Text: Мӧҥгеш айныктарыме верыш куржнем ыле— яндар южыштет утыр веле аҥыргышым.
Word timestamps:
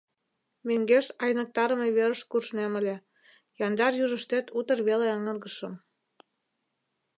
Мӧҥгеш 0.67 1.05
айныктарыме 1.23 1.87
верыш 1.97 2.21
куржнем 2.29 2.71
ыле— 2.79 2.95
яндар 3.65 3.93
южыштет 4.03 4.45
утыр 4.59 4.79
веле 4.87 5.05
аҥыргышым. 5.15 5.73